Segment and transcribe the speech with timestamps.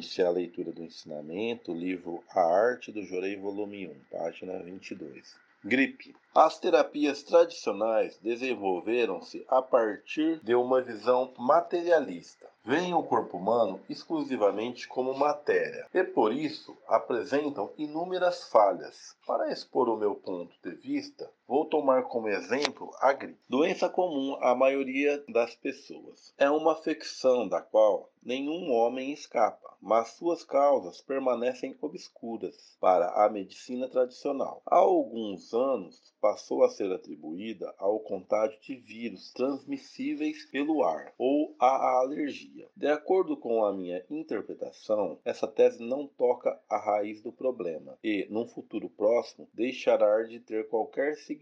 [0.00, 5.36] iniciar a leitura do ensinamento, livro A Arte do Jorei, volume 1, página 22.
[5.62, 6.16] Gripe.
[6.34, 12.46] As terapias tradicionais desenvolveram-se a partir de uma visão materialista.
[12.64, 19.14] Veem o corpo humano exclusivamente como matéria e por isso apresentam inúmeras falhas.
[19.26, 24.36] Para expor o meu ponto de vista, vou tomar como exemplo a gripe, doença comum
[24.40, 26.32] à maioria das pessoas.
[26.38, 33.28] É uma afecção da qual nenhum homem escapa, mas suas causas permanecem obscuras para a
[33.28, 34.62] medicina tradicional.
[34.64, 41.56] Há alguns anos passou a ser atribuída ao contágio de vírus transmissíveis pelo ar ou
[41.58, 42.68] à alergia.
[42.76, 48.26] De acordo com a minha interpretação, essa tese não toca a raiz do problema e,
[48.30, 51.39] num futuro próximo, deixará de ter qualquer significado.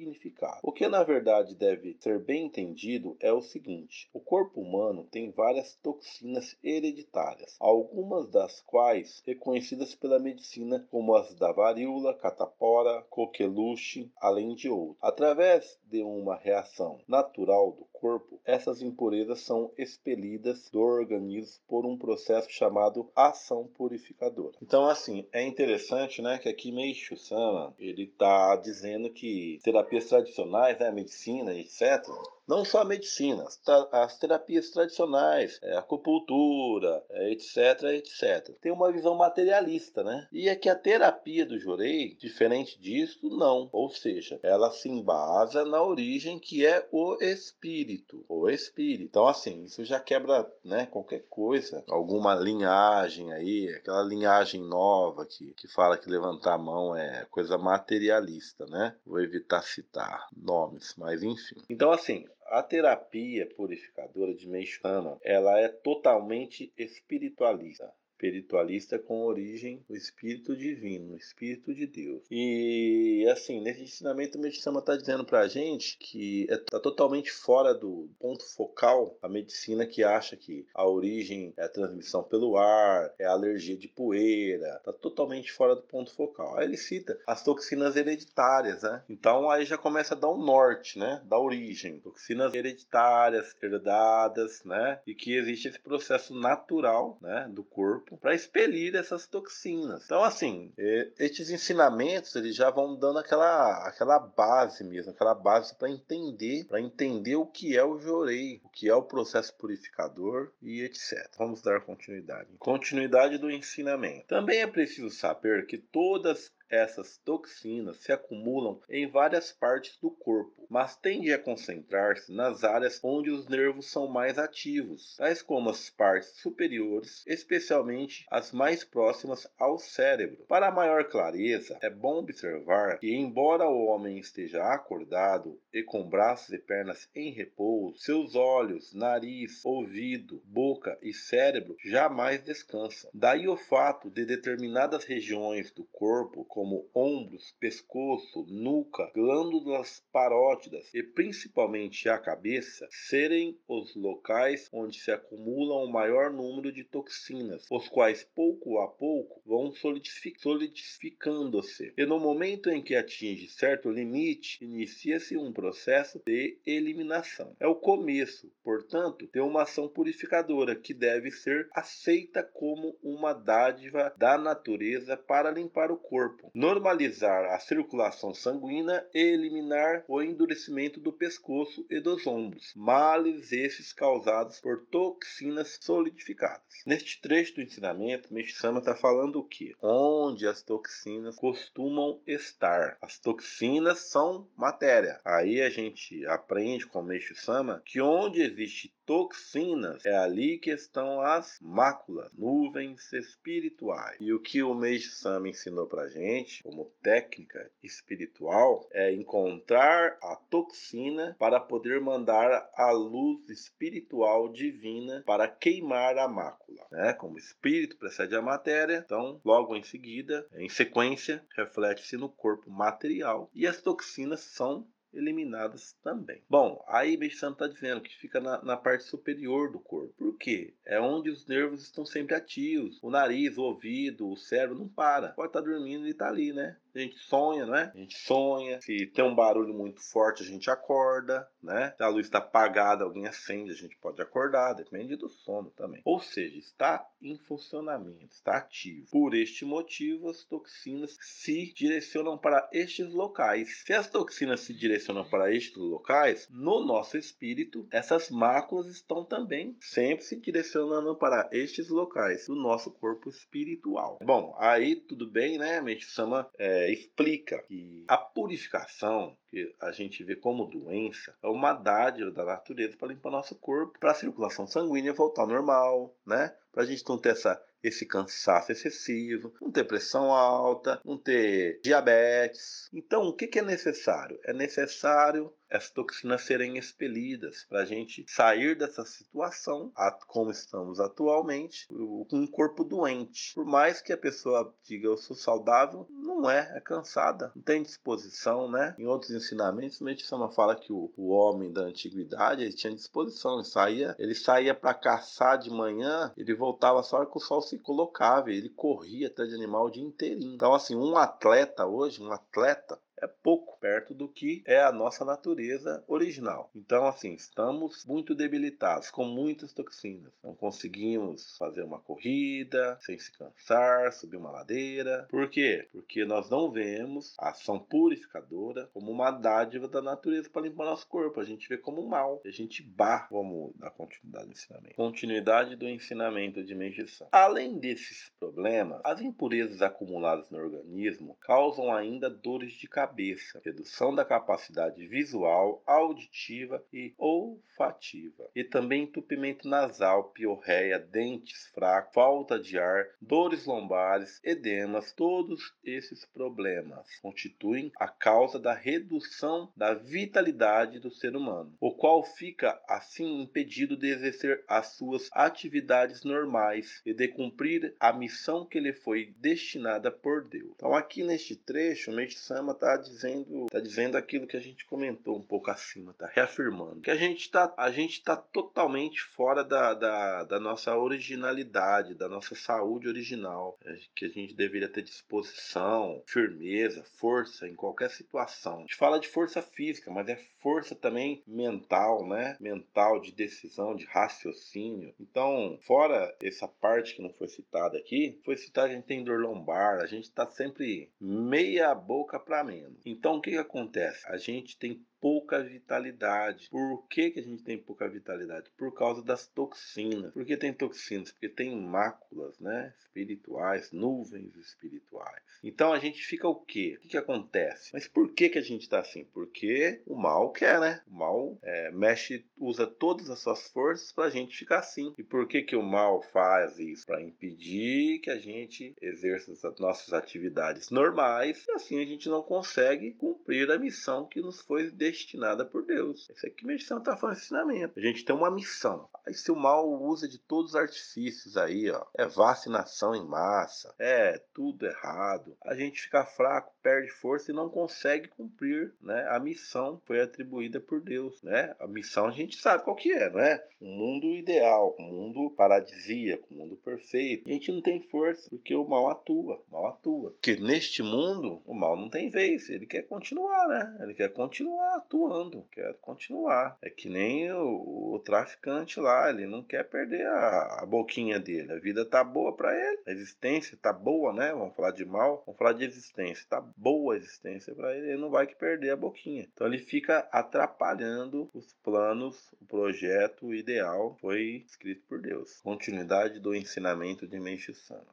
[0.62, 5.32] O que na verdade deve ser bem entendido é o seguinte: o corpo humano tem
[5.32, 14.10] várias toxinas hereditárias, algumas das quais reconhecidas pela medicina como as da varíola, catapora, coqueluche,
[14.20, 14.96] além de outros.
[15.02, 21.96] Através de uma reação natural do corpo, essas impurezas são expelidas do organismo por um
[21.96, 24.56] processo chamado ação purificadora.
[24.62, 30.78] Então, assim, é interessante, né, que aqui Meishu Sama, ele está dizendo que terapias tradicionais,
[30.78, 32.06] né, medicina, etc.,
[32.48, 33.44] não só a medicina,
[33.92, 38.56] as terapias tradicionais, a acupuntura, é, etc, etc.
[38.60, 40.26] Tem uma visão materialista, né?
[40.32, 43.68] E é que a terapia do Jorei, diferente disso, não.
[43.70, 49.04] Ou seja, ela se embasa na origem que é o espírito, o espírito.
[49.04, 55.52] Então, assim, isso já quebra, né, qualquer coisa, alguma linhagem aí, aquela linhagem nova que,
[55.54, 58.96] que fala que levantar a mão é coisa materialista, né?
[59.04, 61.56] Vou evitar citar nomes, mas enfim.
[61.68, 69.96] Então, assim, a terapia purificadora de Meishana, ela é totalmente espiritualista espiritualista com origem no
[69.96, 72.22] Espírito Divino, no Espírito de Deus.
[72.28, 77.30] E assim, nesse ensinamento o Medicama está dizendo para a gente que está é, totalmente
[77.30, 82.56] fora do ponto focal a medicina que acha que a origem é a transmissão pelo
[82.56, 86.58] ar, é a alergia de poeira, está totalmente fora do ponto focal.
[86.58, 89.02] Aí ele cita as toxinas hereditárias, né?
[89.08, 91.22] Então aí já começa a dar um norte, né?
[91.24, 95.00] Da origem, toxinas hereditárias, herdadas, né?
[95.06, 97.48] E que existe esse processo natural, né?
[97.52, 100.04] Do corpo corpo para expelir essas toxinas.
[100.04, 100.72] Então, assim,
[101.18, 106.80] estes ensinamentos eles já vão dando aquela, aquela base mesmo, aquela base para entender, para
[106.80, 111.28] entender o que é o jorei, o que é o processo purificador e etc.
[111.36, 112.48] Vamos dar continuidade.
[112.58, 114.26] Continuidade do ensinamento.
[114.26, 120.66] Também é preciso saber que todas essas toxinas se acumulam em várias partes do corpo,
[120.68, 125.90] mas tendem a concentrar-se nas áreas onde os nervos são mais ativos, tais como as
[125.90, 130.44] partes superiores, especialmente as mais próximas ao cérebro.
[130.46, 136.52] Para maior clareza, é bom observar que, embora o homem esteja acordado e com braços
[136.52, 143.10] e pernas em repouso, seus olhos, nariz, ouvido, boca e cérebro jamais descansam.
[143.14, 151.04] Daí o fato de determinadas regiões do corpo, como ombros, pescoço, nuca, glândulas parótidas e
[151.04, 157.88] principalmente a cabeça, serem os locais onde se acumulam o maior número de toxinas, os
[157.88, 161.94] quais pouco a pouco vão solidificando-se.
[161.96, 167.54] E no momento em que atinge certo limite, inicia-se um processo de eliminação.
[167.60, 174.12] É o começo, portanto, de uma ação purificadora que deve ser aceita como uma dádiva
[174.18, 181.12] da natureza para limpar o corpo normalizar a circulação sanguínea e eliminar o endurecimento do
[181.12, 186.62] pescoço e dos ombros, males esses causados por toxinas solidificadas.
[186.86, 189.74] Neste trecho do ensinamento, Meshama está falando o que?
[189.82, 192.96] Onde as toxinas costumam estar.
[193.00, 195.20] As toxinas são matéria.
[195.24, 201.58] Aí a gente aprende com Meshama que onde existe toxinas, é ali que estão as
[201.62, 204.18] máculas, nuvens espirituais.
[204.20, 210.36] E o que o Meiji Sama ensinou pra gente, como técnica espiritual, é encontrar a
[210.36, 216.86] toxina para poder mandar a luz espiritual divina para queimar a mácula.
[216.92, 217.14] Né?
[217.14, 222.70] Como o espírito precede a matéria, então logo em seguida, em sequência, reflete-se no corpo
[222.70, 226.42] material e as toxinas são eliminadas também.
[226.48, 230.12] Bom, aí Meixano está dizendo que fica na, na, parte superior do corpo.
[230.16, 230.74] Por quê?
[230.84, 232.98] É onde os nervos estão sempre ativos.
[233.02, 235.28] O nariz, o ouvido, o cérebro não para.
[235.30, 236.76] Pode estar tá dormindo e está ali, né?
[236.94, 237.92] A gente sonha, né?
[237.94, 238.80] A gente sonha.
[238.80, 241.92] Se tem um barulho muito forte, a gente acorda, né?
[241.96, 246.00] Se a luz está apagada, alguém acende, a gente pode acordar, depende do sono também.
[246.04, 249.06] Ou seja, está em funcionamento, está ativo.
[249.10, 253.82] Por este motivo, as toxinas se direcionam para estes locais.
[253.84, 259.76] Se as toxinas se direcionam para estes locais, no nosso espírito, essas máculas estão também
[259.80, 264.18] sempre se direcionando para estes locais do nosso corpo espiritual.
[264.22, 265.78] Bom, aí tudo bem, né?
[265.78, 271.48] A mente sama é, explica que a purificação que a gente vê como doença é
[271.48, 276.14] uma dádiva da natureza para limpar nosso corpo, para a circulação sanguínea voltar ao normal,
[276.26, 276.54] né?
[276.72, 281.80] Para a gente não ter essa esse cansaço excessivo, não ter pressão alta, não ter
[281.82, 282.88] diabetes.
[282.92, 284.38] Então, o que é necessário?
[284.44, 289.92] É necessário as toxinas serem expelidas, para a gente sair dessa situação,
[290.26, 293.54] como estamos atualmente, com um corpo doente.
[293.54, 297.82] Por mais que a pessoa diga eu sou saudável, não é, é cansada, não tem
[297.82, 298.94] disposição, né?
[298.98, 303.64] Em outros ensinamentos, Medicina fala que o, o homem da antiguidade ele tinha disposição, ele
[303.64, 308.50] saía, ele saía para caçar de manhã, ele voltava só que o sol se colocava,
[308.50, 310.54] ele corria atrás de animal o dia inteirinho.
[310.54, 315.24] Então, assim, um atleta hoje, um atleta, é pouco perto do que é a nossa
[315.24, 316.70] natureza original.
[316.74, 320.32] Então, assim, estamos muito debilitados, com muitas toxinas.
[320.42, 325.26] Não conseguimos fazer uma corrida sem se cansar, subir uma ladeira.
[325.30, 325.88] Por quê?
[325.92, 331.06] Porque nós não vemos a ação purificadora como uma dádiva da natureza para limpar nosso
[331.06, 331.40] corpo.
[331.40, 332.40] A gente vê como um mal.
[332.44, 333.28] A gente barra.
[333.30, 334.94] Vamos dar continuidade do ensinamento.
[334.94, 337.28] Continuidade do ensinamento de Menjição.
[337.32, 344.14] Além desses problemas, as impurezas acumuladas no organismo causam ainda dores de cabeça cabeça, redução
[344.14, 352.78] da capacidade visual, auditiva e olfativa, e também entupimento nasal, piorreia, dentes fracos, falta de
[352.78, 361.10] ar, dores lombares, edemas, todos esses problemas constituem a causa da redução da vitalidade do
[361.10, 367.28] ser humano, o qual fica assim impedido de exercer as suas atividades normais e de
[367.28, 370.72] cumprir a missão que lhe foi destinada por Deus.
[370.74, 374.84] Então aqui neste trecho, o Mestre Sama está dizendo, tá dizendo aquilo que a gente
[374.86, 379.64] comentou um pouco acima, tá reafirmando que a gente está a gente tá totalmente fora
[379.64, 385.02] da, da, da, nossa originalidade, da nossa saúde original, é, que a gente deveria ter
[385.02, 388.78] disposição, firmeza, força em qualquer situação.
[388.78, 392.56] A gente fala de força física, mas é força também mental, né?
[392.60, 395.14] Mental de decisão, de raciocínio.
[395.20, 399.40] Então, fora essa parte que não foi citada aqui, foi citada a gente tem dor
[399.40, 402.87] lombar, a gente está sempre meia boca para menos.
[403.04, 404.26] Então o que, que acontece?
[404.26, 406.68] A gente tem pouca vitalidade.
[406.70, 408.70] Por que, que a gente tem pouca vitalidade?
[408.76, 410.32] Por causa das toxinas.
[410.32, 411.30] Por que tem toxinas?
[411.30, 412.94] Porque tem máculas, né?
[412.98, 415.42] Espirituais, nuvens espirituais.
[415.62, 416.96] Então a gente fica o quê?
[416.96, 417.90] O que, que acontece?
[417.92, 419.24] Mas por que, que a gente está assim?
[419.32, 421.02] Porque o mal quer, né?
[421.06, 425.14] O mal é, mexe, usa todas as suas forças para a gente ficar assim.
[425.18, 427.06] E por que, que o mal faz isso?
[427.06, 432.42] Para impedir que a gente exerça as nossas atividades normais e assim a gente não
[432.42, 436.28] consegue cumprir a missão que nos foi destinada por Deus.
[436.34, 437.98] Isso aqui medicina está falando ensinamento.
[437.98, 439.08] A gente tem uma missão.
[439.26, 443.94] Aí se o mal usa de todos os artifícios aí, ó, é vacinação em massa,
[443.98, 445.56] é tudo errado.
[445.64, 450.80] A gente fica fraco, perde força e não consegue cumprir, né, a missão foi atribuída
[450.80, 451.74] por Deus, né?
[451.78, 453.64] A missão a gente sabe qual que é, não é?
[453.80, 457.48] Um mundo ideal, um mundo paradisíaco, um mundo perfeito.
[457.48, 460.30] a gente não tem força porque o mal atua, o mal atua.
[460.32, 463.98] Porque neste mundo o mal não tem vez, ele quer continuar, né?
[464.00, 466.78] Ele quer continuar atuando, quer continuar.
[466.82, 471.72] É que nem o, o traficante lá, ele não quer perder a, a boquinha dele.
[471.72, 474.52] A vida tá boa para ele, a existência tá boa, né?
[474.52, 476.46] Vamos falar de mal, vamos falar de existência.
[476.48, 479.48] Tá boa a existência para ele, ele não vai que perder a boquinha.
[479.52, 485.60] Então ele fica atrapalhando os planos, o projeto ideal foi escrito por Deus.
[485.62, 487.72] Continuidade do ensinamento de Menchi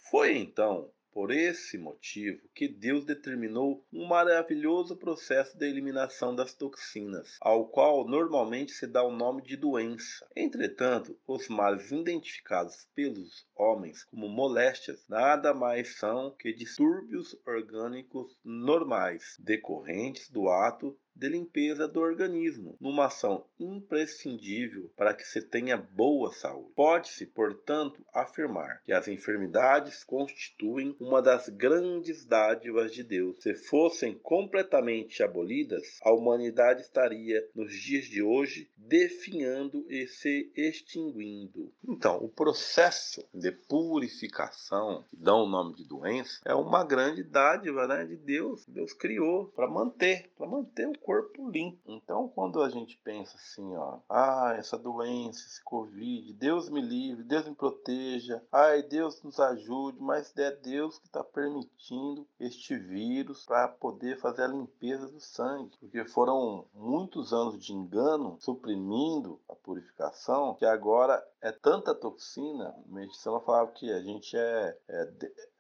[0.10, 7.38] Foi então por esse motivo que Deus determinou um maravilhoso processo de eliminação das toxinas,
[7.40, 10.28] ao qual normalmente se dá o nome de doença.
[10.36, 19.38] Entretanto, os males identificados pelos homens como moléstias nada mais são que distúrbios orgânicos normais
[19.40, 26.34] decorrentes do ato de limpeza do organismo, numa ação imprescindível para que se tenha boa
[26.34, 26.72] saúde.
[26.76, 33.42] Pode-se, portanto, afirmar que as enfermidades constituem uma das grandes dádivas de Deus.
[33.42, 41.72] Se fossem completamente abolidas, a humanidade estaria, nos dias de hoje, definhando e se extinguindo.
[41.88, 47.88] Então, o processo de purificação, que dá o nome de doença, é uma grande dádiva
[47.88, 48.66] né, de Deus.
[48.68, 51.80] Deus criou para manter, para manter o corpo limpo.
[51.86, 57.24] Então, quando a gente pensa assim, ó, ah, essa doença, esse Covid, Deus me livre,
[57.24, 63.46] Deus me proteja, ai, Deus nos ajude, mas é Deus que está permitindo este vírus
[63.46, 69.54] para poder fazer a limpeza do sangue, porque foram muitos anos de engano suprimindo a
[69.54, 72.76] purificação que agora é tanta toxina.
[72.88, 75.10] Medicina falava que a gente é, é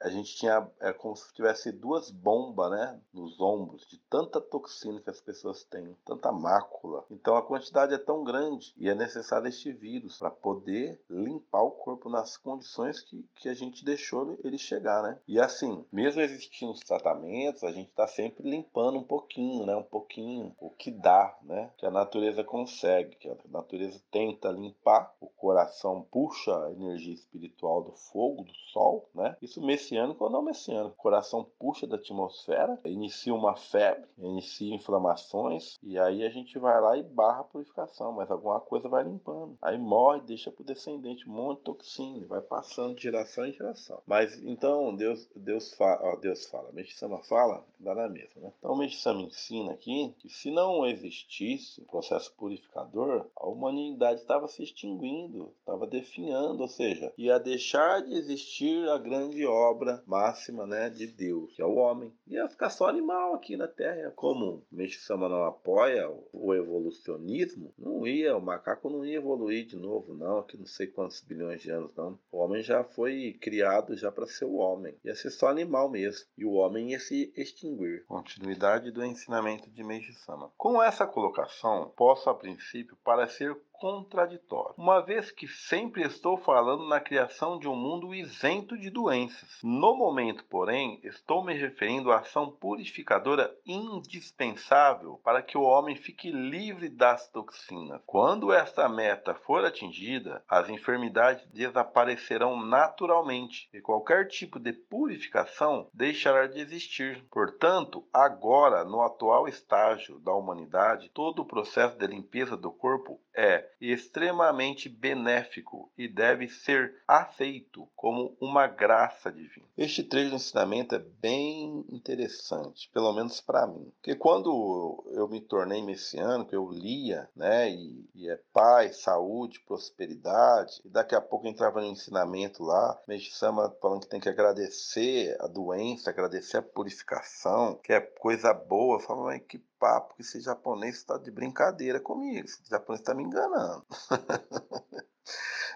[0.01, 5.00] a gente tinha é como se tivesse duas bombas, né, nos ombros de tanta toxina
[5.00, 7.06] que as pessoas têm, tanta mácula.
[7.12, 11.72] Então a quantidade é tão grande e é necessário este vírus para poder limpar o
[11.72, 15.20] corpo nas condições que, que a gente deixou ele chegar, né?
[15.27, 19.75] E assim, mesmo existindo os tratamentos, a gente está sempre limpando um pouquinho, né?
[19.75, 21.70] Um pouquinho o que dá, né?
[21.77, 25.75] Que a natureza consegue, que a natureza tenta limpar, o coração
[26.12, 29.36] puxa a energia espiritual do fogo, do sol, né?
[29.41, 30.96] Isso messiânico ou não messiânico.
[30.98, 36.79] O coração puxa da atmosfera, inicia uma febre, inicia inflamações, e aí a gente vai
[36.79, 39.58] lá e barra a purificação, mas alguma coisa vai limpando.
[39.62, 44.01] Aí morre, deixa pro descendente um monte de toxina, vai passando de geração em geração.
[44.05, 48.53] Mas então Deus, Deus fala, ó, Deus fala, Meshama fala, dá na mesma, né?
[48.60, 54.63] Então Meshama ensina aqui que se não existisse o processo purificador, a humanidade estava se
[54.63, 61.07] extinguindo, estava definhando, ou seja, ia deixar de existir a grande obra máxima, né, de
[61.07, 62.13] Deus, que é o homem.
[62.27, 64.13] Ia ficar só animal aqui na Terra.
[64.15, 70.13] Como Meshama não apoia o evolucionismo, não ia, o macaco não ia evoluir de novo,
[70.13, 72.19] não, aqui não sei quantos bilhões de anos, não.
[72.31, 74.95] O homem já foi criado já para ser o homem.
[75.03, 76.27] Ia ser só animal mesmo.
[76.38, 78.05] E o homem ia se extinguir.
[78.05, 80.51] Continuidade do ensinamento de Meiji Sama.
[80.57, 87.00] Com essa colocação, posso a princípio parecer contraditório, uma vez que sempre estou falando na
[87.00, 89.60] criação de um mundo isento de doenças.
[89.63, 96.32] No momento, porém, estou me referindo à ação purificadora indispensável para que o homem fique
[96.32, 98.01] livre das toxinas.
[98.05, 106.48] Quando esta meta for atingida, as enfermidades desaparecerão naturalmente e qualquer tipo de purificação deixará
[106.48, 107.24] de existir.
[107.32, 113.64] Portanto, agora, no atual estágio da humanidade, todo o processo de limpeza do corpo é
[113.79, 119.67] extremamente benéfico e deve ser aceito como uma graça divina.
[119.77, 125.41] Este trecho de ensinamento é bem interessante, pelo menos para mim, porque quando eu me
[125.41, 131.48] tornei messiânico, eu lia, né, e, e é paz, saúde, prosperidade, e daqui a pouco
[131.48, 137.75] entrava no ensinamento lá, Meshama falando que tem que agradecer a doença, agradecer a purificação,
[137.84, 142.00] que é coisa boa, eu falo, mas que papo que esse japonês está de brincadeira
[142.00, 142.46] comigo.
[142.46, 143.86] Esse japonês está me enganando.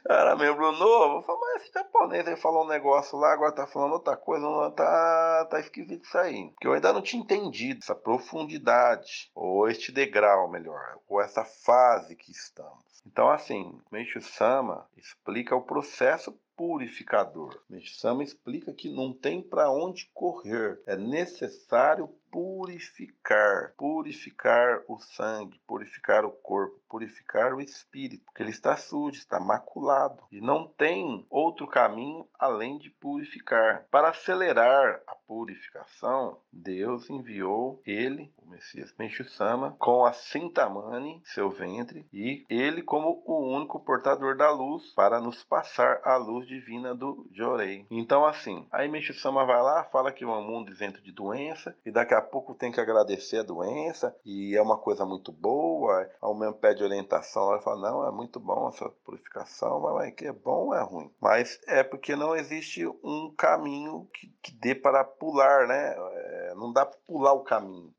[0.07, 3.67] Era membro novo, eu falei, mas esse japonês aí falou um negócio lá, agora tá
[3.67, 6.49] falando outra coisa, não, tá, tá esquisito isso aí.
[6.51, 12.15] Porque eu ainda não tinha entendido essa profundidade, ou este degrau, melhor, ou essa fase
[12.15, 13.01] que estamos.
[13.05, 17.61] Então, assim, Meishu Sama explica o processo purificador.
[17.69, 25.59] Meishu Sama explica que não tem para onde correr, é necessário purificar, purificar o sangue,
[25.67, 31.25] purificar o corpo, purificar o espírito, porque ele está sujo, está maculado e não tem
[31.29, 33.85] outro caminho além de purificar.
[33.91, 42.07] Para acelerar a purificação, Deus enviou ele, o Messias Menchusama, com a Sintamani, seu ventre,
[42.11, 47.27] e ele como o único portador da luz para nos passar a luz divina do
[47.31, 47.85] Jorei.
[47.91, 51.91] Então assim, aí Menchusama vai lá, fala que é um mundo isento de doença e
[51.91, 56.09] daqui a a pouco tem que agradecer a doença e é uma coisa muito boa,
[56.21, 60.33] ao mesmo pede orientação, ela fala, não, é muito bom essa purificação, mas que é
[60.33, 61.11] bom ou é ruim?
[61.19, 65.95] Mas é porque não existe um caminho que, que dê para pular, né?
[65.97, 67.93] É, não dá para pular o caminho.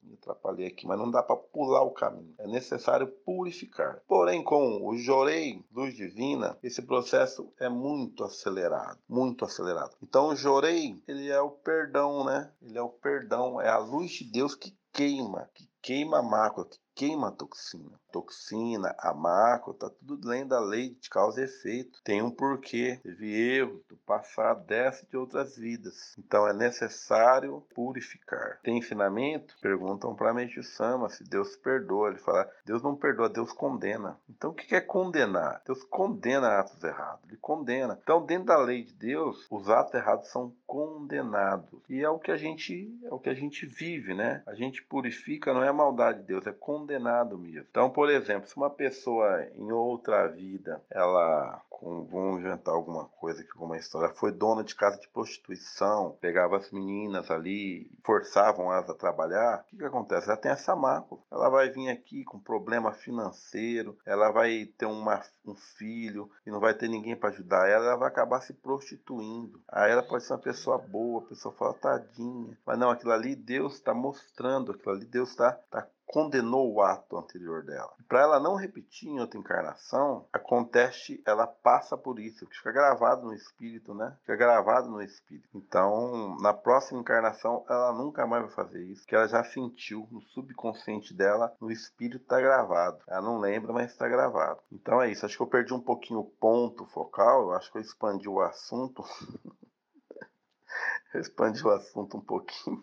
[0.51, 2.35] Atrapalhei aqui, mas não dá para pular o caminho.
[2.39, 4.03] É necessário purificar.
[4.07, 9.97] Porém, com o Jorei, luz divina, esse processo é muito acelerado, muito acelerado.
[10.03, 12.51] Então, o Jorei, ele é o perdão, né?
[12.61, 16.67] Ele é o perdão, é a luz de Deus que queima, que queima a mácula,
[16.67, 17.99] que queima toxina.
[18.13, 22.01] Toxina, a mácula, tá tudo dentro da lei de causa e efeito.
[22.03, 23.01] Tem um porquê.
[23.03, 26.15] Teve erro do passado, dessa de outras vidas.
[26.19, 28.59] Então é necessário purificar.
[28.63, 29.57] Tem ensinamento?
[29.61, 32.09] Perguntam para Meixo Sama se Deus perdoa.
[32.09, 34.19] Ele fala: Deus não perdoa, Deus condena.
[34.29, 35.63] Então o que é condenar?
[35.65, 37.25] Deus condena atos errados.
[37.29, 37.99] Ele condena.
[38.03, 41.81] Então dentro da lei de Deus, os atos errados são condenados.
[41.89, 44.43] E é o que a gente é o que a gente vive, né?
[44.47, 46.53] A gente purifica, não é a maldade de Deus, é
[46.91, 47.67] condenado mesmo.
[47.71, 53.45] Então, por exemplo, se uma pessoa em outra vida, ela com, vamos inventar alguma coisa
[53.55, 58.95] alguma história, foi dona de casa de prostituição, pegava as meninas ali, forçavam elas a
[58.95, 60.29] trabalhar, o que, que acontece?
[60.29, 61.23] Ela tem essa mácula.
[61.31, 66.61] Ela vai vir aqui com problema financeiro, ela vai ter uma, um filho e não
[66.61, 69.63] vai ter ninguém para ajudar ela, ela vai acabar se prostituindo.
[69.69, 72.59] Aí ela pode ser uma pessoa boa, a pessoa fala, tadinha.
[72.67, 77.17] Mas não, aquilo ali Deus está mostrando, aquilo ali Deus está tá condenou o ato
[77.17, 77.95] anterior dela.
[78.09, 83.33] Para ela não repetir em outra encarnação, acontece, ela passa por isso, fica gravado no
[83.33, 84.17] espírito, né?
[84.23, 85.49] Fica gravado no espírito.
[85.55, 90.21] Então, na próxima encarnação, ela nunca mais vai fazer isso, que ela já sentiu no
[90.21, 92.99] subconsciente dela, no espírito está gravado.
[93.07, 94.59] Ela não lembra, mas está gravado.
[94.73, 95.25] Então é isso.
[95.25, 97.43] Acho que eu perdi um pouquinho o ponto focal.
[97.43, 99.05] Eu acho que eu expandi o assunto.
[101.15, 102.83] eu expandi o assunto um pouquinho.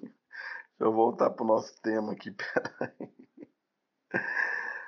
[0.78, 3.10] Deixa eu voltar pro nosso tema aqui, peraí.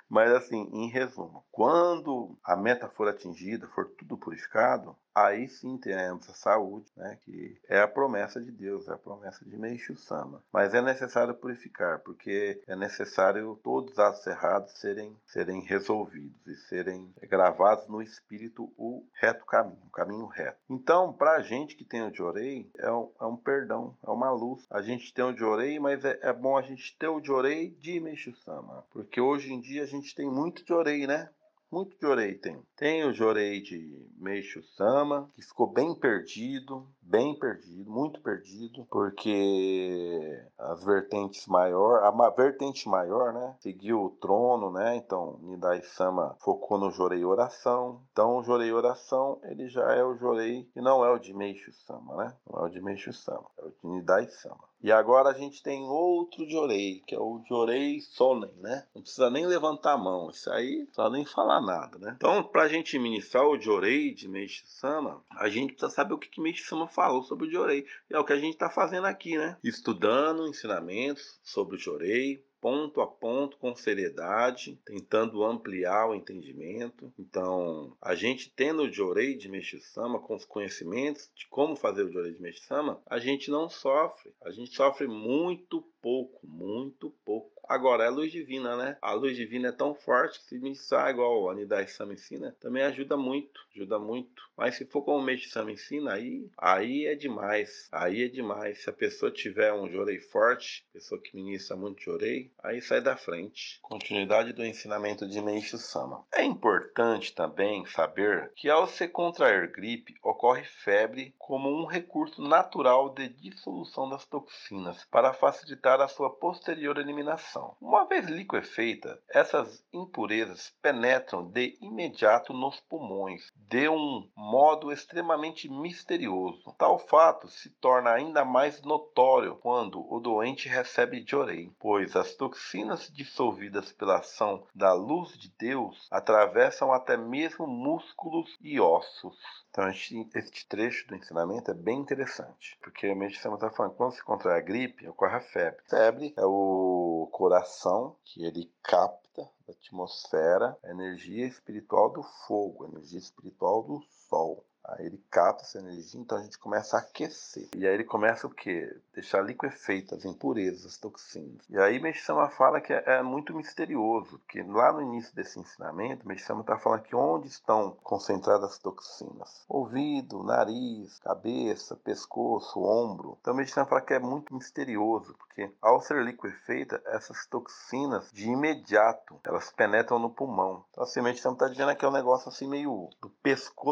[0.07, 6.29] Mas assim, em resumo, quando a meta for atingida, for tudo purificado, aí sim teremos
[6.29, 10.41] a saúde, né, que é a promessa de Deus, é a promessa de Meishu Sama.
[10.53, 16.55] Mas é necessário purificar, porque é necessário todos os atos errados serem, serem resolvidos e
[16.69, 20.59] serem gravados no espírito o reto caminho, o caminho reto.
[20.69, 24.31] Então, para a gente que tem o Jorei, é um, é um perdão, é uma
[24.31, 24.65] luz.
[24.71, 27.99] A gente tem o Jorei, mas é, é bom a gente ter o Jorei de
[27.99, 31.29] Meishu Sama, porque hoje em dia a gente tem muito Jorei, né?
[31.71, 32.59] Muito Jorei tem.
[32.75, 40.43] Tem o Jorei de Meishu Sama, que ficou bem perdido, bem perdido, muito perdido, porque
[40.57, 44.95] as vertentes maior, a vertente maior, né, seguiu o trono, né?
[44.95, 48.01] Então Nidai Sama focou no Jorei Oração.
[48.11, 51.71] Então o Jorei Oração, ele já é o Jorei que não é o de Meishu
[51.71, 52.35] Sama, né?
[52.49, 54.68] Não é o de Meishu Sama, é o de Nidai Sama.
[54.81, 58.85] E agora a gente tem outro Jorei, que é o Jorei Sonen, né?
[58.95, 62.13] Não precisa nem levantar a mão, isso aí só nem falar nada, né?
[62.15, 66.17] Então, para a gente ministrar o Jorei de Meishi Sama, a gente precisa saber o
[66.17, 67.85] que, que Meishi Sama falou sobre o Jorei.
[68.09, 69.57] E é o que a gente está fazendo aqui, né?
[69.63, 77.11] Estudando ensinamentos sobre o Jorei, ponto a ponto, com seriedade, tentando ampliar o entendimento.
[77.17, 82.11] Então, a gente tendo o Jorei de Meshisama, com os conhecimentos de como fazer o
[82.11, 84.33] Jorei de Meshisama, a gente não sofre.
[84.43, 87.58] A gente sofre muito pouco, muito pouco.
[87.69, 88.97] Agora, é a luz divina, né?
[88.99, 92.81] A luz divina é tão forte que se ministrar igual a Nidai Sama ensina, também
[92.81, 94.49] ajuda muito, ajuda muito.
[94.57, 98.81] Mas se for como o Meishi Sama ensina, aí, aí é demais, aí é demais.
[98.81, 103.15] Se a pessoa tiver um jorei forte, pessoa que ministra muito jorei, aí sai da
[103.15, 103.77] frente.
[103.83, 106.25] Continuidade do ensinamento de Meishi Sama.
[106.33, 113.13] É importante também saber que ao se contrair gripe, ocorre febre como um recurso natural
[113.13, 120.73] de dissolução das toxinas para facilitar a sua posterior eliminação uma vez liquefeita, essas impurezas
[120.81, 126.73] penetram de imediato nos pulmões, de um modo extremamente misterioso.
[126.77, 133.11] Tal fato se torna ainda mais notório quando o doente recebe diorei, pois as toxinas
[133.11, 139.37] dissolvidas pela ação da luz de Deus atravessam até mesmo músculos e ossos.
[139.69, 144.23] Então, este trecho do ensinamento é bem interessante, porque a medicina está falando quando se
[144.23, 145.81] contrai a gripe, ocorre a febre.
[145.87, 152.89] Febre é o coração que ele capta da atmosfera a energia espiritual do fogo, a
[152.89, 154.63] energia espiritual do sol.
[154.97, 157.67] Aí ele capta essa energia, então a gente começa a aquecer.
[157.75, 158.95] E aí ele começa o quê?
[159.13, 161.63] Deixar liquefeito as impurezas, as toxinas.
[161.69, 166.27] E aí Meshama fala que é, é, muito misterioso, porque lá no início desse ensinamento,
[166.27, 169.63] Meshama está falando que onde estão concentradas as toxinas?
[169.67, 173.37] Ouvido, nariz, cabeça, pescoço, ombro.
[173.41, 179.39] Então Meshama fala que é muito misterioso, porque ao ser liquefeita, essas toxinas de imediato,
[179.43, 180.83] elas penetram no pulmão.
[180.91, 183.89] Então assim, Meshama está dizendo que é um negócio assim meio do pescoço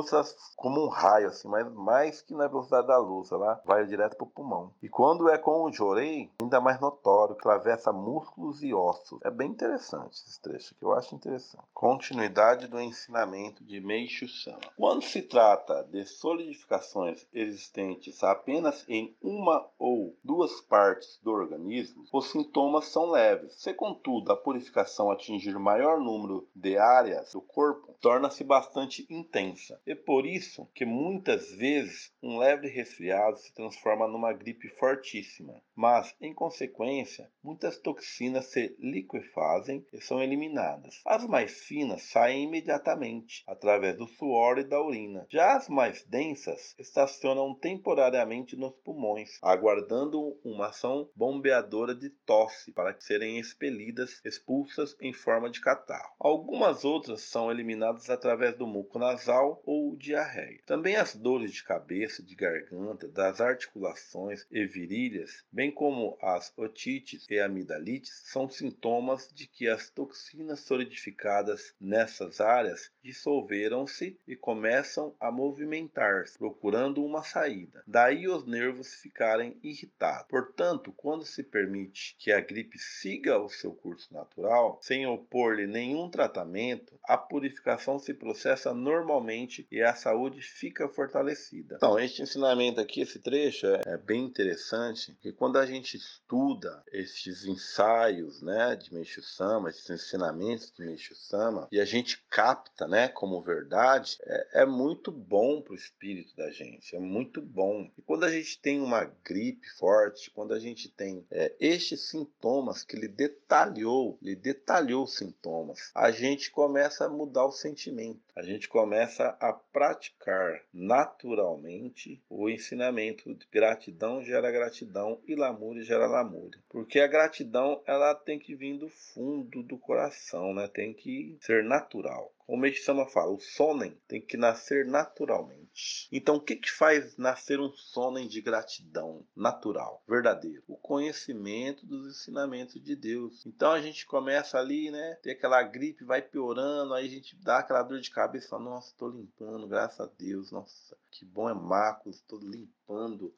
[0.56, 4.24] como um raio, assim, mas mais que na velocidade da luz, ela vai direto para
[4.24, 4.72] o pulmão.
[4.82, 9.20] E quando é com o jorei, ainda mais notório, atravessa músculos e ossos.
[9.24, 11.64] É bem interessante esse trecho que eu acho interessante.
[11.74, 14.60] Continuidade do ensinamento de Meishu Sama.
[14.78, 22.32] Quando se trata de solidificações existentes apenas em uma ou duas partes do organismo, os
[22.32, 23.54] sintomas são leves.
[23.56, 29.80] Se, contudo, a purificação atingir maior número de áreas do corpo, torna-se bastante intensa.
[29.86, 35.60] E por isso que muitas vezes um leve resfriado se transforma numa gripe fortíssima.
[35.76, 41.02] Mas, em consequência, muitas toxinas se liquefazem e são eliminadas.
[41.04, 45.26] As mais finas saem imediatamente, através do suor e da urina.
[45.32, 52.96] Já as mais densas estacionam temporariamente nos pulmões, aguardando uma ação bombeadora de tosse para
[53.00, 56.14] serem expelidas, expulsas em forma de catarro.
[56.20, 60.67] Algumas outras são eliminadas através do muco nasal ou diarreia.
[60.68, 67.26] Também as dores de cabeça, de garganta, das articulações e virilhas, bem como as otites
[67.30, 75.32] e amidalites, são sintomas de que as toxinas solidificadas nessas áreas dissolveram-se e começam a
[75.32, 77.82] movimentar-se, procurando uma saída.
[77.88, 80.28] Daí os nervos ficarem irritados.
[80.28, 86.10] Portanto, quando se permite que a gripe siga o seu curso natural, sem opor-lhe nenhum
[86.10, 91.76] tratamento, a purificação se processa normalmente e a saúde fica fortalecida.
[91.76, 96.84] Então, este ensinamento aqui, esse trecho, é, é bem interessante, que quando a gente estuda
[96.92, 102.88] estes ensaios né, de Meishu Sama, esses ensinamentos de Meishu Sama, e a gente capta
[102.88, 107.90] né, como verdade, é, é muito bom para o espírito da gente, é muito bom.
[107.98, 112.84] E quando a gente tem uma gripe forte, quando a gente tem é, estes sintomas
[112.84, 118.42] que ele detalhou, ele detalhou os sintomas, a gente começa a mudar o sentimento, a
[118.42, 126.62] gente começa a praticar naturalmente o ensinamento de gratidão gera gratidão e lamúria gera lamúria.
[126.70, 130.68] Porque a gratidão ela tem que vir do fundo do coração, né?
[130.68, 132.32] Tem que ser natural.
[132.50, 136.08] O Sama fala, o sonen tem que nascer naturalmente.
[136.10, 140.64] Então, o que, que faz nascer um sonen de gratidão natural, verdadeiro?
[140.66, 143.46] O conhecimento dos ensinamentos de Deus.
[143.46, 145.16] Então, a gente começa ali, né?
[145.22, 149.10] Ter aquela gripe, vai piorando, aí a gente dá aquela dor de cabeça, nossa, estou
[149.10, 152.77] limpando, graças a Deus, nossa, que bom é máculos, estou limpando.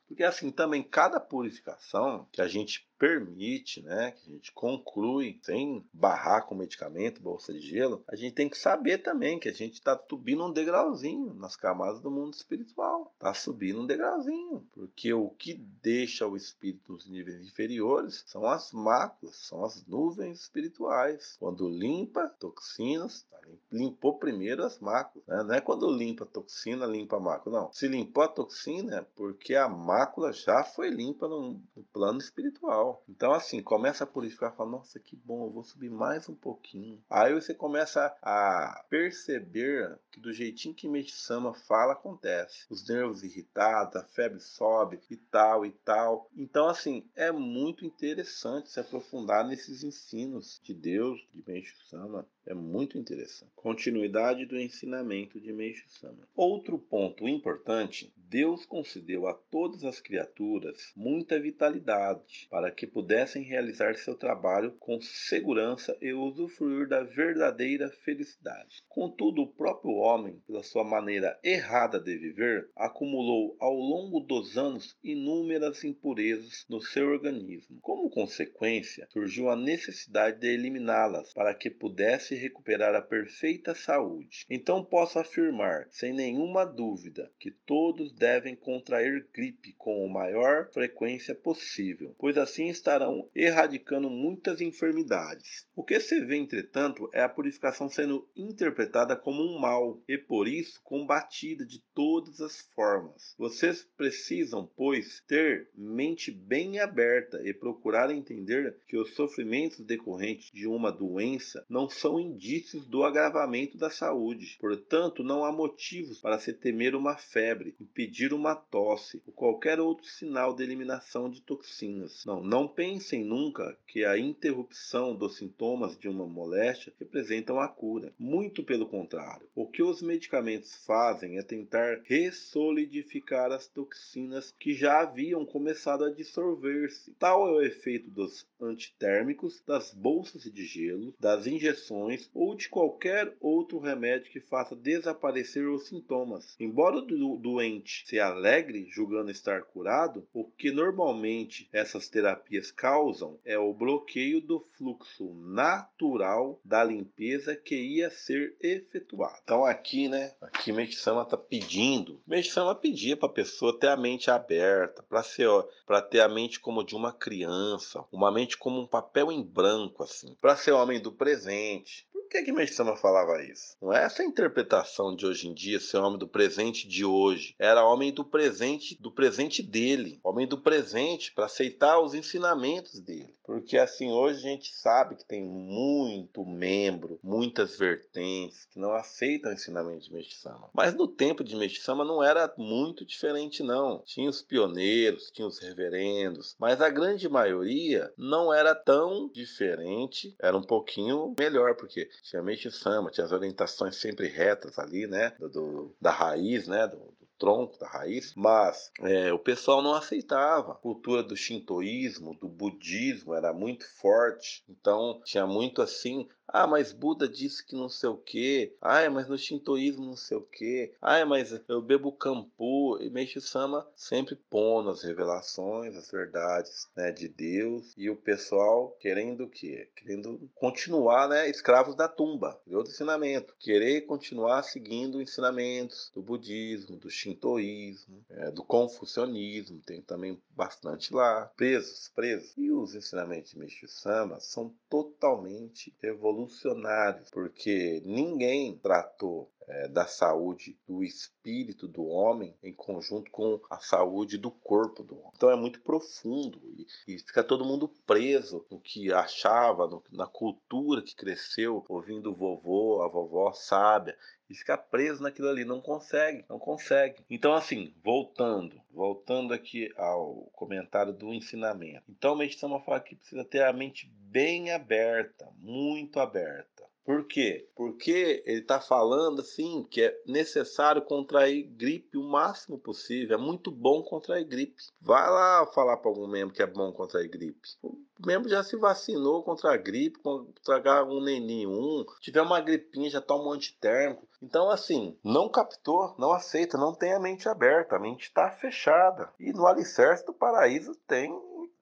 [0.07, 5.83] Porque assim, também cada purificação que a gente permite, né, que a gente conclui sem
[5.93, 9.75] barrar com medicamento, bolsa de gelo, a gente tem que saber também que a gente
[9.75, 13.11] está subindo um degrauzinho nas camadas do mundo espiritual.
[13.13, 14.67] Está subindo um degrauzinho.
[14.73, 20.41] Porque o que deixa o espírito nos níveis inferiores são as máculas, são as nuvens
[20.41, 21.37] espirituais.
[21.39, 23.39] Quando limpa toxinas, tá
[23.71, 25.25] limpou primeiro as máculas.
[25.27, 25.43] Né?
[25.43, 27.61] Não é quando limpa toxina, limpa a mácula.
[27.61, 27.73] Não.
[27.73, 33.03] Se limpou a toxina, é porque a mácula já foi limpa no, no plano espiritual.
[33.07, 37.01] Então, assim, começa a purificar, fala, nossa, que bom, eu vou subir mais um pouquinho.
[37.09, 42.65] Aí você começa a perceber que do jeitinho que Meisama fala, acontece.
[42.69, 46.29] Os nervos irritados, a febre sobe e tal e tal.
[46.35, 52.27] Então, assim, é muito interessante se aprofundar nesses ensinos de Deus, de Meisama.
[52.49, 53.51] É muito interessante.
[53.55, 56.27] Continuidade do ensinamento de Meishu Sama.
[56.35, 63.95] Outro ponto importante, Deus concedeu a todas as criaturas muita vitalidade para que pudessem realizar
[63.95, 68.83] seu trabalho com segurança e usufruir da verdadeira felicidade.
[68.87, 74.97] Contudo, o próprio homem, pela sua maneira errada de viver, acumulou ao longo dos anos
[75.03, 77.77] inúmeras impurezas no seu organismo.
[77.81, 84.45] Como consequência, surgiu a necessidade de eliminá-las para que pudesse recuperar a perfeita saúde.
[84.49, 91.35] Então posso afirmar, sem nenhuma dúvida, que todos devem contrair gripe com a maior frequência
[91.35, 95.67] possível, pois assim estarão erradicando muitas enfermidades.
[95.75, 100.47] O que se vê, entretanto, é a purificação sendo interpretada como um mal e por
[100.47, 103.35] isso combatida de todas as formas.
[103.37, 110.67] Vocês precisam, pois, ter mente bem aberta e procurar entender que os sofrimentos decorrentes de
[110.67, 114.57] uma doença não são indícios do agravamento da saúde.
[114.59, 120.05] Portanto, não há motivos para se temer uma febre, impedir uma tosse ou qualquer outro
[120.05, 122.23] sinal de eliminação de toxinas.
[122.25, 128.13] Não, não pensem nunca que a interrupção dos sintomas de uma moléstia representam a cura.
[128.17, 129.47] Muito pelo contrário.
[129.55, 136.11] O que os medicamentos fazem é tentar ressolidificar as toxinas que já haviam começado a
[136.11, 137.11] dissolver-se.
[137.13, 143.35] Tal é o efeito dos antitérmicos, das bolsas de gelo, das injeções ou de qualquer
[143.39, 146.55] outro remédio que faça desaparecer os sintomas.
[146.59, 153.57] Embora o doente se alegre julgando estar curado, o que normalmente essas terapias causam é
[153.57, 159.39] o bloqueio do fluxo natural da limpeza que ia ser efetuado.
[159.43, 164.31] Então aqui, né, aqui Meixama está pedindo, Meixama pedia para a pessoa ter a mente
[164.31, 165.49] aberta, para ser,
[165.85, 170.03] para ter a mente como de uma criança, uma mente como um papel em branco
[170.03, 173.75] assim, para ser homem do presente, por que que Meixama falava isso?
[173.81, 177.55] Não é essa interpretação de hoje em dia, ser homem do presente de hoje.
[177.57, 180.19] Era homem do presente, do presente dele.
[180.23, 183.38] Homem do presente para aceitar os ensinamentos dele.
[183.49, 189.49] Porque assim, hoje a gente sabe que tem muito membro, muitas vertentes que não aceitam
[189.49, 190.69] o ensinamento de Meixama.
[190.71, 194.03] Mas no tempo de Meixama não era muito diferente não.
[194.05, 200.55] Tinha os pioneiros, tinha os reverendos, mas a grande maioria não era tão diferente, era
[200.55, 205.95] um pouquinho melhor, porque tinha Meixama, tinha as orientações sempre retas ali, né, do, do
[205.99, 207.01] da raiz, né, do,
[207.39, 210.73] tronco da raiz, mas é, o pessoal não aceitava.
[210.73, 216.91] A cultura do shintoísmo, do budismo era muito forte, então tinha muito assim ah, mas
[216.91, 218.75] Buda disse que não sei o quê.
[218.81, 220.93] Ah, mas no shintoísmo não sei o quê.
[221.01, 222.97] Ah, mas eu bebo campu.
[223.01, 227.93] E Meixo Sama sempre pondo as revelações, as verdades né, de Deus.
[227.95, 229.89] E o pessoal querendo o quê?
[229.95, 233.55] Querendo continuar né, escravos da tumba, de outro ensinamento.
[233.59, 239.81] Querer continuar seguindo ensinamentos do budismo, do shintoísmo, é, do confucionismo.
[239.85, 241.51] Tem também bastante lá.
[241.55, 242.53] Presos, presos.
[242.57, 250.05] E os ensinamentos de Meixo Sama são totalmente evolutivos revolucionários, porque ninguém tratou é, da
[250.05, 255.31] saúde do espírito do homem em conjunto com a saúde do corpo do homem.
[255.35, 260.25] Então é muito profundo e, e fica todo mundo preso no que achava, no, na
[260.25, 264.17] cultura que cresceu, ouvindo o vovô, a vovó sábia
[264.49, 265.63] e ficar preso naquilo ali.
[265.63, 267.23] Não consegue, não consegue.
[267.29, 272.03] Então, assim, voltando, voltando aqui ao comentário do ensinamento.
[272.09, 276.78] Então, a meditação fala que precisa ter a mente bem aberta, muito aberta.
[277.09, 277.67] Por quê?
[277.75, 283.35] Porque ele está falando assim que é necessário contrair gripe o máximo possível.
[283.35, 284.75] É muito bom contrair gripe.
[285.01, 287.67] Vai lá falar para algum membro que é bom contrair gripe.
[287.81, 292.05] O membro já se vacinou contra a gripe, contra um neninho, um.
[292.21, 294.27] Tiver uma gripinha, já toma um antitérmico.
[294.39, 299.29] Então, assim, não captou, não aceita, não tem a mente aberta, a mente está fechada.
[299.39, 301.31] E no Alicerce do Paraíso tem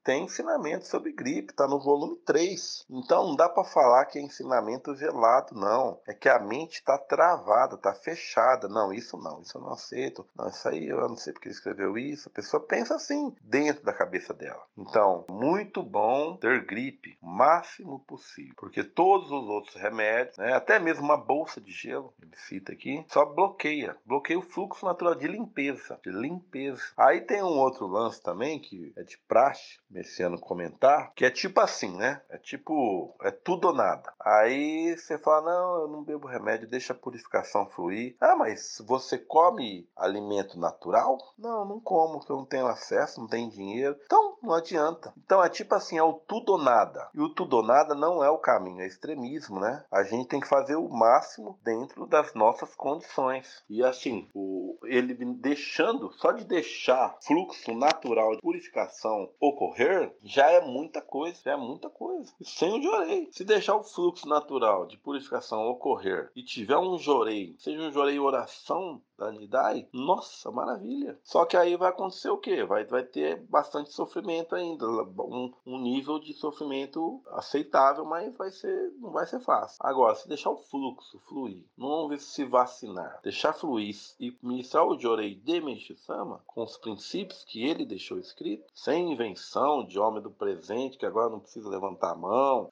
[0.08, 2.86] tem ensinamento sobre gripe, está no volume 3.
[2.90, 6.00] Então não dá para falar que é ensinamento gelado, não.
[6.08, 8.70] É que a mente está travada, está fechada.
[8.70, 10.26] Não, isso não, isso eu não aceito.
[10.34, 12.30] Não, isso aí eu não sei porque ele escreveu isso.
[12.30, 14.64] A pessoa pensa assim dentro da cabeça dela.
[14.78, 20.80] Então, muito bom ter gripe o máximo possível, porque todos os outros remédios, né, até
[20.80, 25.28] mesmo uma bolsa de gelo, ele cita aqui, só bloqueia, bloqueia o fluxo natural de
[25.28, 26.82] limpeza, de limpeza.
[26.96, 31.32] Aí tem um outro lance também que é de praxe, esse ano comentar, que é
[31.32, 32.22] tipo assim, né?
[32.30, 34.14] É tipo, é tudo ou nada.
[34.20, 38.16] Aí você fala, não, eu não bebo remédio, deixa a purificação fluir.
[38.20, 41.18] Ah, mas você come alimento natural?
[41.38, 43.98] Não, não como, porque eu não tenho acesso, não tenho dinheiro.
[44.06, 45.14] Então, não adianta.
[45.18, 47.10] Então é tipo assim, é o tudo ou nada.
[47.14, 49.84] E o tudo ou nada não é o caminho, é extremismo, né?
[49.92, 53.64] A gente tem que fazer o máximo dentro das nossas condições.
[53.70, 59.87] E assim, o, ele deixando, só de deixar fluxo natural de purificação ocorrer,
[60.24, 62.34] já é muita coisa, já é muita coisa.
[62.44, 63.30] sem o jorei.
[63.32, 68.20] Se deixar o fluxo natural de purificação ocorrer e tiver um jorei, seja um jorei
[68.20, 71.20] oração da Nidai, nossa, maravilha.
[71.24, 72.64] Só que aí vai acontecer o quê?
[72.64, 78.92] Vai, vai ter bastante sofrimento ainda, um, um nível de sofrimento aceitável, mas vai ser,
[79.00, 79.80] não vai ser fácil.
[79.82, 85.36] Agora, se deixar o fluxo fluir, não se vacinar, deixar fluir e ministrar o Jorei
[85.36, 90.98] de Meishu-sama com os princípios que ele deixou escrito, sem invenção, de homem do presente,
[90.98, 92.70] que agora não precisa levantar a mão.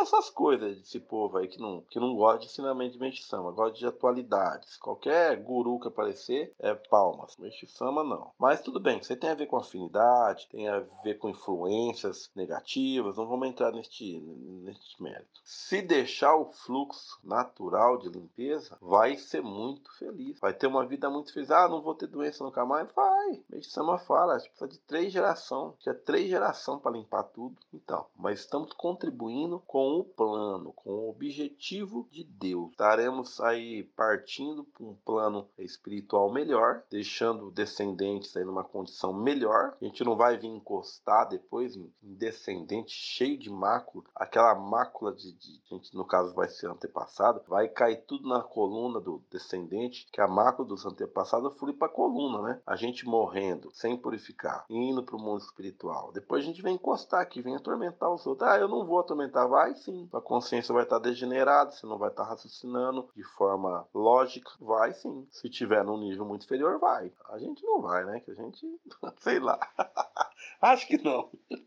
[0.00, 3.52] Essas coisas desse povo aí que não, que não gosta de ensinamento de Meishi Sama,
[3.52, 4.76] gosta de atualidades.
[4.76, 7.36] Qualquer guru que aparecer é palmas.
[7.36, 8.30] Meishi Sama não.
[8.38, 13.16] Mas tudo bem, você tem a ver com afinidade, tem a ver com influências negativas,
[13.16, 15.40] não vamos entrar neste, neste mérito.
[15.44, 20.38] Se deixar o fluxo natural de limpeza, vai ser muito feliz.
[20.40, 21.50] Vai ter uma vida muito feliz.
[21.50, 22.90] Ah, não vou ter doença nunca mais?
[22.92, 23.42] Vai.
[23.50, 25.74] Meishi Sama fala, precisa de três gerações.
[25.80, 26.37] Tinha três gerações
[26.80, 27.56] para limpar tudo.
[27.72, 32.70] Então, mas estamos contribuindo com o plano, com o objetivo de Deus.
[32.70, 39.76] Estaremos aí partindo para um plano espiritual melhor, deixando descendentes aí numa condição melhor.
[39.80, 45.32] A gente não vai vir encostar depois em, descendente cheio de mácula, aquela mácula de,
[45.32, 50.20] de gente, no caso vai ser antepassado, vai cair tudo na coluna do descendente, que
[50.20, 52.60] a mácula dos antepassados flui para a coluna, né?
[52.66, 56.12] A gente morrendo sem purificar, indo para o mundo espiritual.
[56.28, 58.46] Depois a gente vem encostar aqui, vem atormentar os outros.
[58.46, 59.48] Ah, eu não vou atormentar.
[59.48, 60.06] Vai sim.
[60.12, 64.50] A consciência vai estar degenerada, você não vai estar raciocinando de forma lógica.
[64.60, 65.26] Vai sim.
[65.30, 67.10] Se tiver num nível muito inferior, vai.
[67.30, 68.20] A gente não vai, né?
[68.20, 68.60] Que a gente,
[69.20, 69.58] sei lá.
[70.60, 71.30] Acho que não.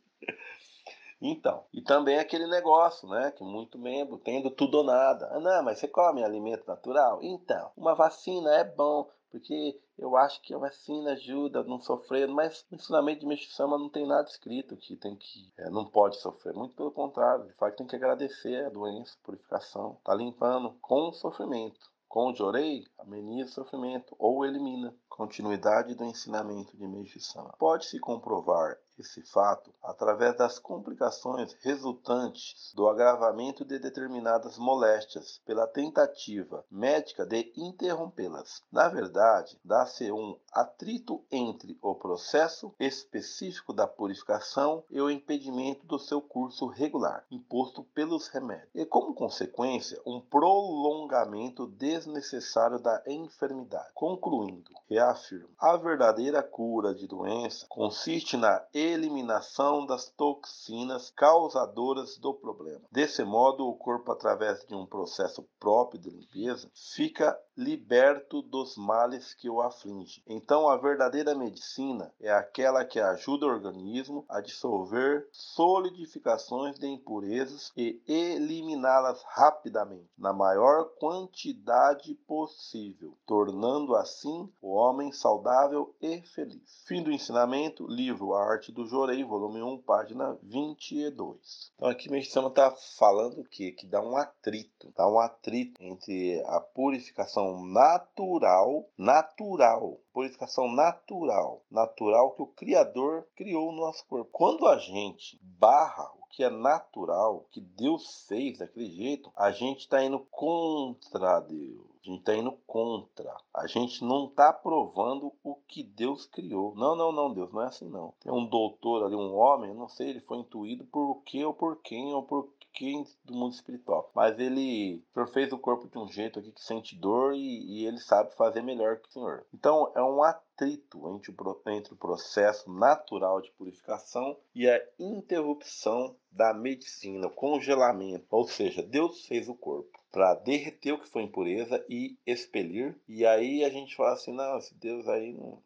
[1.23, 3.29] Então, e também aquele negócio, né?
[3.29, 5.29] Que muito membro tendo tudo ou nada.
[5.31, 7.19] Ah, não, mas você come alimento natural?
[7.21, 12.27] Então, uma vacina é bom, porque eu acho que a vacina ajuda a não sofrer,
[12.27, 16.19] mas no ensinamento de Meshama não tem nada escrito que tem que é, não pode
[16.19, 16.53] sofrer.
[16.53, 21.09] Muito pelo contrário, de fato tem que agradecer a doença, a purificação, tá limpando com
[21.09, 21.79] o sofrimento.
[22.09, 24.93] Com o Jorei, ameniza o sofrimento ou elimina.
[25.07, 27.55] Continuidade do ensinamento de Meiji-sama.
[27.57, 36.63] Pode-se comprovar esse fato através das complicações resultantes do agravamento de determinadas moléstias pela tentativa
[36.71, 38.63] médica de interrompê-las.
[38.71, 45.99] Na verdade, dá-se um atrito entre o processo específico da purificação e o impedimento do
[45.99, 53.91] seu curso regular, imposto pelos remédios, e como consequência, um prolongamento desnecessário da enfermidade.
[53.93, 62.81] Concluindo, reafirmo: a verdadeira cura de doença consiste na eliminação das toxinas causadoras do problema.
[62.91, 69.35] Desse modo, o corpo, através de um processo próprio de limpeza, fica liberto dos males
[69.35, 70.23] que o afligem.
[70.25, 77.71] Então, a verdadeira medicina é aquela que ajuda o organismo a dissolver solidificações de impurezas
[77.77, 86.83] e eliminá-las rapidamente, na maior quantidade possível, tornando assim o homem saudável e feliz.
[86.87, 91.71] Fim do ensinamento, livro A Arte do Jorei, volume 1, página 22.
[91.75, 93.71] Então, aqui Meshama está falando o quê?
[93.71, 102.31] Que dá um atrito, dá um atrito entre a purificação natural, natural, purificação natural, natural
[102.31, 104.29] que o Criador criou no nosso corpo.
[104.31, 109.79] Quando a gente barra o que é natural, que Deus fez daquele jeito, a gente
[109.79, 111.91] está indo contra Deus.
[112.03, 113.35] A gente está indo contra.
[113.53, 116.73] A gente não está provando o que Deus criou.
[116.75, 118.13] Não, não, não, Deus, não é assim não.
[118.19, 121.53] Tem um doutor ali, um homem, não sei, ele foi intuído por o que ou
[121.53, 124.11] por quem ou por quem do mundo espiritual.
[124.15, 125.03] Mas ele,
[125.33, 128.61] fez o corpo de um jeito aqui que sente dor e, e ele sabe fazer
[128.61, 129.45] melhor que o Senhor.
[129.53, 136.15] Então é um atrito entre o, entre o processo natural de purificação e a interrupção
[136.31, 138.25] da medicina, o congelamento.
[138.29, 142.99] Ou seja, Deus fez o corpo para derreter o que foi impureza e expelir.
[143.07, 145.61] E aí a gente fala assim, não, esse Deus aí não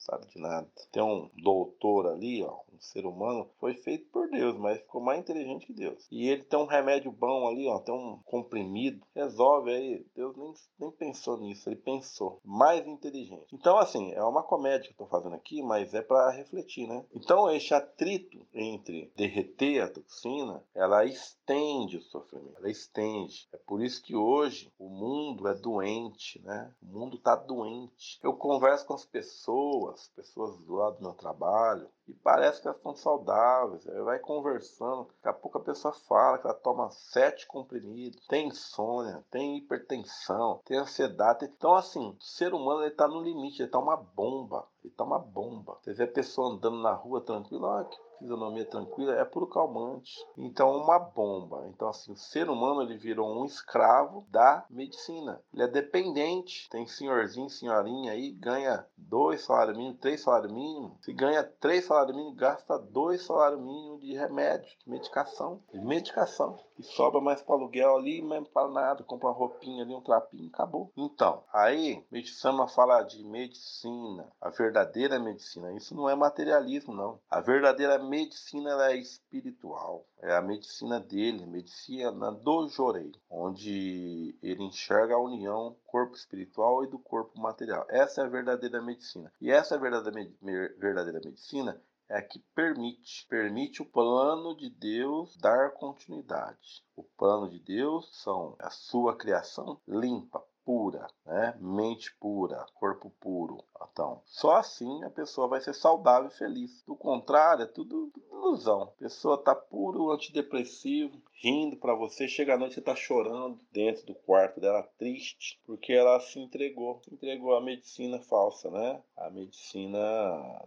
[0.00, 0.68] sabe de nada.
[0.90, 5.66] Tem um doutor ali, ó, ser humano foi feito por Deus, mas ficou mais inteligente
[5.66, 6.06] que Deus.
[6.10, 10.06] E ele tem um remédio bom ali, ó, tem um comprimido, resolve aí.
[10.14, 12.40] Deus nem, nem pensou nisso, ele pensou.
[12.44, 13.54] Mais inteligente.
[13.54, 17.04] Então, assim, é uma comédia que eu tô fazendo aqui, mas é para refletir, né?
[17.14, 23.48] Então, esse atrito entre derreter a toxina, ela estende o sofrimento, ela estende.
[23.52, 26.72] É por isso que hoje o mundo é doente, né?
[26.82, 28.18] O mundo tá doente.
[28.22, 32.78] Eu converso com as pessoas, pessoas do lado do meu trabalho, e parece que elas
[32.78, 33.86] estão saudáveis.
[33.88, 38.48] Aí vai conversando, daqui a pouco a pessoa fala que ela toma sete comprimidos, tem
[38.48, 41.44] insônia, tem hipertensão, tem ansiedade.
[41.44, 44.66] Então, assim, o ser humano está no limite, ele está uma bomba.
[44.82, 45.78] Ele está uma bomba.
[45.80, 50.24] Você vê a pessoa andando na rua tranquila, ah, que fisionomia tranquila, é puro calmante.
[50.36, 51.66] Então, uma bomba.
[51.68, 55.40] Então, assim, o ser humano ele virou um escravo da medicina.
[55.52, 56.68] Ele é dependente.
[56.70, 60.92] Tem senhorzinho, senhorinha aí, ganha dois salários mínimos, três salários mínimos.
[61.02, 65.62] Se ganha três salários mínimos, gasta dois salários mínimos de remédio, de medicação.
[65.72, 66.58] De medicação.
[66.78, 69.04] E sobra mais para aluguel ali, mesmo para nada.
[69.04, 70.90] Compra uma roupinha ali, um trapinho, acabou.
[70.96, 74.30] Então, aí, Medicama fala de medicina.
[74.40, 75.72] A verdade verdadeira medicina.
[75.72, 77.20] Isso não é materialismo, não.
[77.30, 80.04] A verdadeira medicina ela é espiritual.
[80.20, 86.88] É a medicina dele, medicina do Jorei, onde ele enxerga a união corpo espiritual e
[86.88, 87.86] do corpo material.
[87.88, 89.32] Essa é a verdadeira medicina.
[89.40, 90.28] E essa verdadeira,
[90.76, 96.82] verdadeira medicina é a que permite, permite o plano de Deus dar continuidade.
[96.96, 101.56] O plano de Deus são a sua criação limpa, pura, né?
[101.58, 103.58] mente pura, corpo puro.
[103.90, 106.84] Então, só assim a pessoa vai ser saudável e feliz.
[106.86, 108.82] Do contrário, é tudo ilusão.
[108.82, 114.06] A pessoa tá puro antidepressivo, rindo para você, chega à noite você tá chorando dentro
[114.06, 119.02] do quarto dela, triste, porque ela se entregou, se entregou à medicina falsa, né?
[119.20, 119.98] A medicina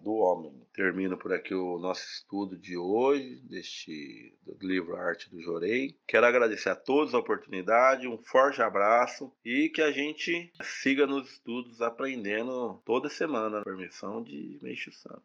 [0.01, 0.53] do homem.
[0.73, 5.95] Termino por aqui o nosso estudo de hoje, deste do livro Arte do Jorei.
[6.07, 11.31] Quero agradecer a todos a oportunidade, um forte abraço e que a gente siga nos
[11.31, 15.21] estudos aprendendo toda semana, permissão de Meixo Santo.